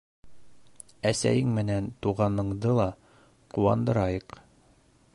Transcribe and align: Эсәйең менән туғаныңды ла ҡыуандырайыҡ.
Эсәйең 1.09 1.51
менән 1.59 1.91
туғаныңды 2.05 2.75
ла 2.81 2.91
ҡыуандырайыҡ. 3.55 4.39